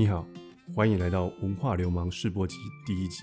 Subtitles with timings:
[0.00, 0.26] 你好，
[0.74, 3.22] 欢迎来到《文化流氓试播集》第一集，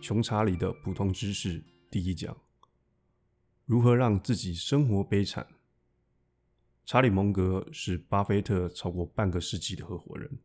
[0.00, 2.34] 穷查理的普通知识》第一讲：
[3.66, 5.46] 如何让自己生活悲惨。
[6.86, 10.38] 查理·蒙格是巴菲特超过半个世纪的合伙人，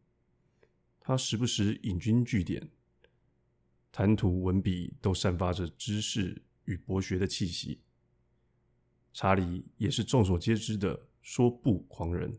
[0.99, 2.69] 他时不时引经据典，
[3.93, 7.79] 谈吐文笔都散发着知识与博学的气息。
[9.13, 12.37] 查理也是众所皆知的说不狂人。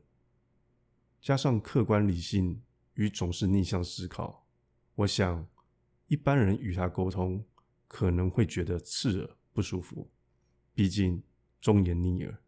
[1.22, 2.60] 加上客观理性
[2.94, 4.44] 与总是逆向思考，
[4.96, 5.46] 我想
[6.08, 7.44] 一般人与他沟通
[7.86, 10.10] 可能会觉得刺耳不舒服。
[10.74, 11.22] 毕竟
[11.60, 12.42] 忠言逆耳。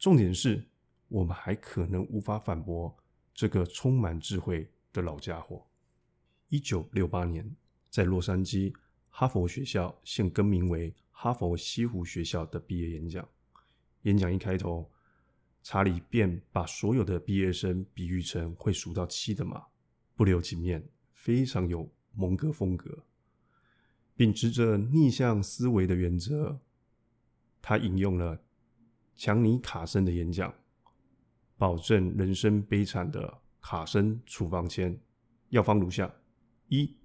[0.00, 0.68] 重点是
[1.06, 2.92] 我们还可能无法反驳
[3.32, 5.64] 这个充满智慧的老家伙。
[6.48, 7.54] 一九六八年，
[7.88, 8.74] 在洛杉矶
[9.10, 13.28] 哈佛学校现更名为哈佛西湖学校的毕业演讲，
[14.02, 14.90] 演讲一开头。
[15.62, 19.66] 查理便把所有的毕业生比喻成会数到七的马，
[20.16, 23.04] 不留情面，非常有蒙哥风格。
[24.16, 26.60] 秉持着逆向思维的原则，
[27.62, 28.42] 他引用了
[29.14, 30.54] 强尼卡森的演讲，
[31.56, 34.98] 保证人生悲惨的卡森处方签，
[35.50, 36.14] 药方如下：
[36.68, 36.96] 一、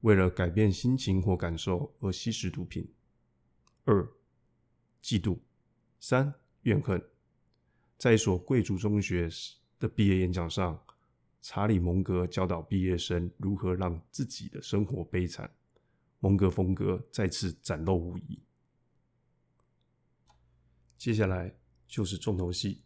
[0.00, 2.84] 为了改变心情或感受而吸食毒品；
[3.84, 4.08] 二、
[5.02, 5.38] 嫉妒；
[5.98, 7.02] 三、怨恨。
[7.96, 9.28] 在一所贵族中学
[9.78, 10.82] 的毕业演讲上，
[11.40, 15.50] 查理·蒙格教导毕业生如何让自己的生活悲惨。
[16.20, 18.42] 蒙格风格再次展露无遗。
[20.96, 21.54] 接下来
[21.86, 22.82] 就是重头戏，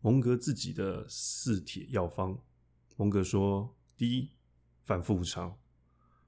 [0.00, 2.36] 蒙格自己的四铁药方。
[2.96, 4.30] 蒙格说：第一，
[4.82, 5.56] 反复无常，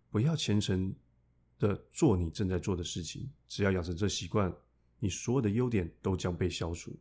[0.08, 0.94] 不要虔诚
[1.58, 4.54] 的做你正在做的事情，只要养成这习惯，
[5.00, 6.96] 你所有的优点都将被消除。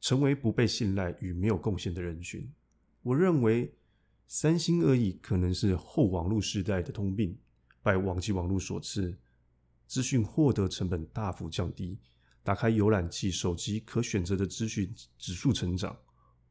[0.00, 2.50] 成为不被信赖与没有贡献的人群。
[3.02, 3.74] 我认为
[4.26, 7.38] 三心二意可能是后网络时代的通病。
[7.82, 9.16] 拜网际网络所赐，
[9.86, 11.98] 资讯获得成本大幅降低。
[12.42, 15.96] 打开浏览器，手机可选择的资讯指数成长。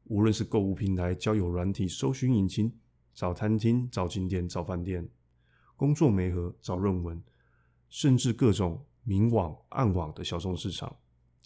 [0.05, 2.73] 无论是购物平台、交友软体、搜寻引擎、
[3.13, 5.07] 找餐厅、找景点、找饭店、
[5.75, 7.21] 工作媒合、找论文，
[7.89, 10.95] 甚至各种明网暗网的小众市场。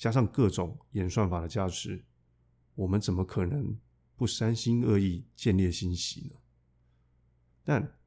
[0.03, 2.03] 加上各种演算法的加持，
[2.75, 3.74] 我们怎么可能
[4.18, 6.36] 不三心二意、见猎心喜呢？
[7.64, 7.97] 但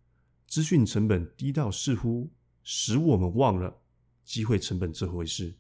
[0.46, 2.30] 资讯成本低到似乎
[2.62, 3.80] 使我们忘了
[4.24, 5.54] 机会成本这回事。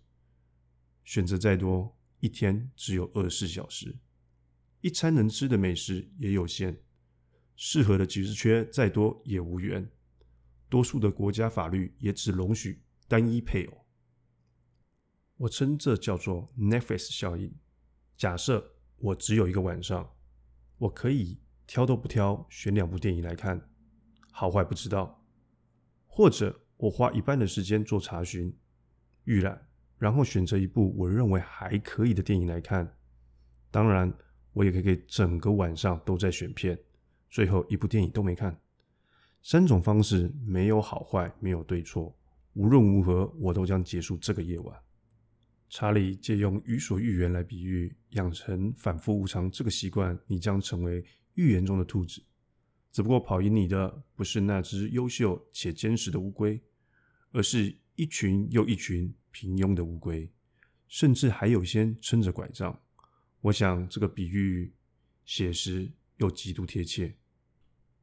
[1.04, 3.96] 选择再多，一天只有二十四小时，
[4.82, 6.78] 一餐能吃的美食也有限，
[7.56, 9.90] 适合的职缺再多也无缘。
[10.68, 13.85] 多数的国家法律也只容许单一配偶。
[15.38, 17.52] 我称这叫做 Netflix 效应。
[18.16, 20.10] 假设我只有一个晚上，
[20.78, 23.68] 我可以挑都不挑，选两部电影来看，
[24.30, 25.22] 好坏不知道；
[26.06, 28.56] 或者我花一半的时间做查询、
[29.24, 32.96] 预览，然后选择一部我认为还可以的电影来看。
[33.70, 34.10] 当然，
[34.54, 36.78] 我也可以整个晚上都在选片，
[37.28, 38.58] 最后一部电影都没看。
[39.42, 42.16] 三种方式没有好坏，没有对错，
[42.54, 44.80] 无论如何，我都将结束这个夜晚。
[45.68, 51.04] 查理借用《予所欲言》来比喻，养成反复无常这个习惯，你将成为
[51.34, 52.22] 预言中的兔子。
[52.92, 56.62] 只不过跑赢你的不是那只优秀且坚实的乌龟，
[57.32, 60.30] 而是一群又一群平庸的乌龟，
[60.88, 62.80] 甚至还有些撑着拐杖。
[63.40, 64.72] 我想这个比喻
[65.24, 67.14] 写实又极度贴切。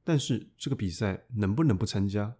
[0.03, 2.35] 但是这个比赛能不能不参加？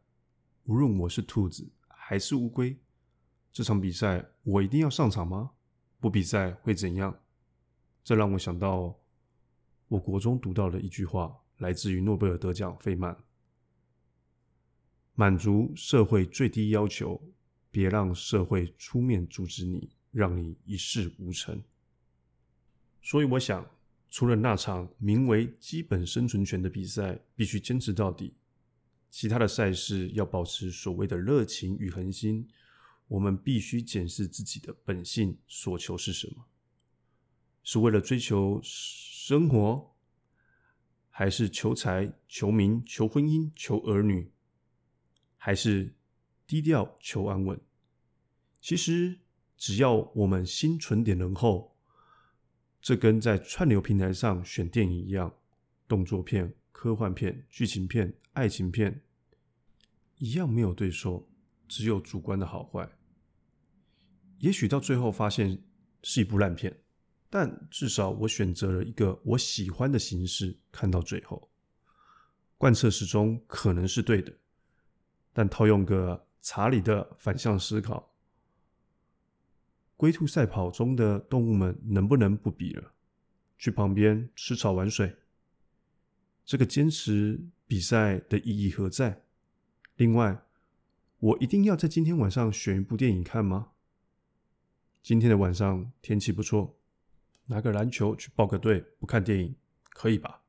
[0.66, 2.78] 无论我是兔子还是乌龟。
[3.54, 5.52] 这场比赛我一定要上场吗？
[6.00, 7.18] 不比赛会怎样？
[8.04, 9.00] 这让我想到
[9.88, 13.16] 我国中读到的一句话，来自于诺贝尔得奖费曼：
[15.14, 17.22] 满足社会最低要求，
[17.70, 21.62] 别让社会出面阻止你，让你一事无成。
[23.04, 23.64] 所以我想，
[24.10, 28.34] 除了那场名为“基本生存权”的比赛必须坚持到底，
[29.12, 32.50] 其他的赛事要保持所谓的热情与恒心。
[33.08, 36.46] 我们必须检视自己的本性所求是什么？
[37.64, 39.96] 是为了追求生活，
[41.10, 44.32] 还是求财、求名、求婚姻、求儿女，
[45.38, 45.94] 还是
[46.46, 47.60] 低调求安稳？
[48.60, 49.20] 其实，
[49.56, 51.78] 只要我们心存点仁厚，
[52.82, 55.34] 这跟在串流平台上选电影一样，
[55.88, 59.02] 动作片、科幻片、剧情片、爱情片，
[60.18, 61.28] 一样没有对错，
[61.68, 62.90] 只有主观的好坏。
[64.40, 65.64] 也许到最后发现
[66.02, 66.82] 是一部烂片，
[67.30, 71.50] 但至少我选择了一个我喜欢的形式看到最后。
[72.58, 74.34] 贯彻始终可能是对的，
[75.34, 78.16] 但套用个查理的反向思考，
[79.98, 82.94] 龟兔赛跑中的动物们能不能不比了？
[83.58, 85.16] 去旁边吃草玩水？
[86.46, 89.24] 这个坚持比赛的意义何在？
[89.96, 90.46] 另外，
[91.24, 93.70] 我一定要在今天晚上选一部电影看吗？
[95.02, 96.78] 今天的晚上天气不错，
[97.46, 99.56] 拿个篮球去报个队，不看电影
[99.92, 100.42] 可以吧？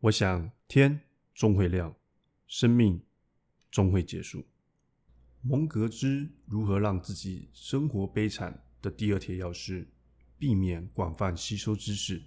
[0.00, 1.00] 我想天
[1.32, 1.96] 终会亮，
[2.46, 3.02] 生命
[3.70, 4.44] 终会结束。
[5.40, 9.86] 蒙格之如何让自己生活悲惨的第二铁钥匙
[10.38, 12.22] 避免广泛吸收知识。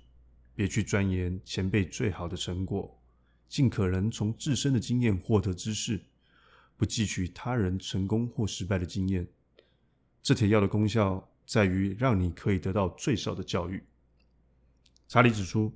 [0.56, 3.00] 别去钻研前辈最好的成果，
[3.48, 6.02] 尽可能从自身的经验获得知识，
[6.78, 9.28] 不汲取他人成功或失败的经验。
[10.22, 13.84] 这帖药的功效在于让你可以得到最少的教育。
[15.08, 15.74] 查理指出，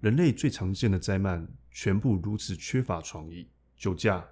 [0.00, 4.24] 人类最常见的灾难全部如此缺乏创意：酒驾、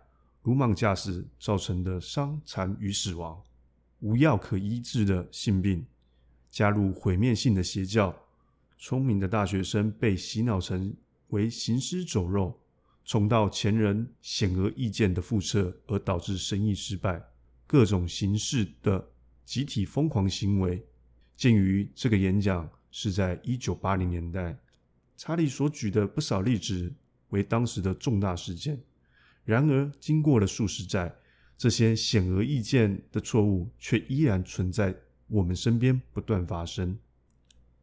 [0.43, 3.43] 鲁莽驾驶造成的伤残与死亡，
[4.01, 5.87] 无药可医治的性病，
[6.51, 8.15] 加入毁灭性的邪教。
[8.77, 10.95] 聪明的大学生被洗脑成
[11.29, 12.61] 为行尸走肉，
[13.04, 17.22] 重蹈前人显而易见的覆辙，而导致生意失败。
[17.66, 19.10] 各种形式的
[19.44, 20.87] 集体疯狂行为。
[21.37, 24.56] 鉴于这个演讲是在一九八零年代，
[25.16, 26.93] 查理所举的不少例子
[27.31, 28.81] 为当时的重大事件。
[29.44, 31.12] 然而，经过了数十载，
[31.58, 34.94] 这些显而易见的错误却依然存在
[35.26, 36.96] 我们身边，不断发生。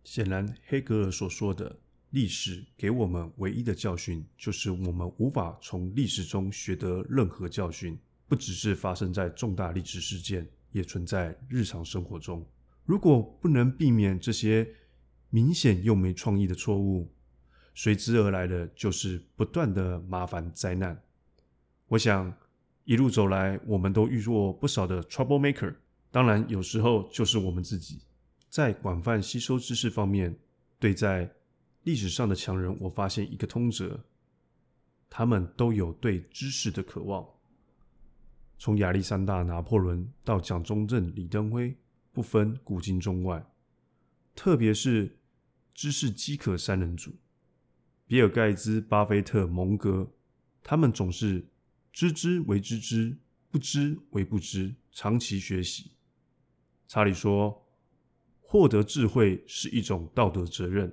[0.03, 1.77] 显然，黑格尔所说的
[2.11, 7.97] 历史给我们唯一的教训，就是我们无法从历史中学得任何教训。
[8.27, 12.45] 不只是发生在重大历史事件，也存在日常生活中。
[12.85, 14.67] 如果不能避免这些
[15.31, 17.11] 明显又没创意的错误，
[17.73, 21.01] 随之而来的就是不断的麻烦灾难。
[21.87, 22.31] 我想，
[22.83, 25.73] 一路走来，我们都遇过不少的 trouble maker，
[26.11, 28.01] 当然，有时候就是我们自己。
[28.47, 30.37] 在广泛吸收知识方面，
[30.79, 31.31] 对在
[31.83, 34.03] 历史上的强人，我发现一个通则：
[35.09, 37.27] 他们都有对知识的渴望。
[38.57, 41.75] 从亚历山大、拿破仑到蒋中正、李登辉，
[42.11, 43.45] 不分古今中外，
[44.35, 45.17] 特别是
[45.73, 47.11] 知识饥渴三人组——
[48.05, 50.11] 比尔盖茨、巴菲特、蒙格，
[50.61, 51.47] 他们总是
[51.93, 53.17] 知之为知之，
[53.49, 55.91] 不知为不知，长期学习。
[56.87, 57.65] 查理说。
[58.51, 60.91] 获得智慧是一种道德责任，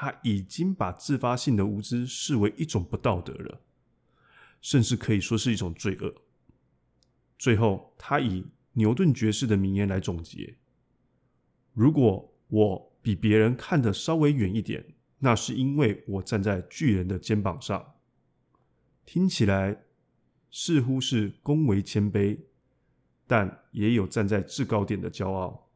[0.00, 3.60] 他已经把自发性的无知视为一种不道德了，
[4.60, 6.14] 甚至可以说是一种罪恶。
[7.36, 10.54] 最后，他以牛顿爵士的名言来总结
[11.74, 14.86] ：“如果我比别人看得稍微远一点，
[15.18, 17.94] 那是因为我站在巨人的肩膀上。”
[19.04, 19.82] 听起来
[20.48, 22.38] 似乎是恭维谦卑，
[23.26, 25.67] 但也有站在制高点的骄傲。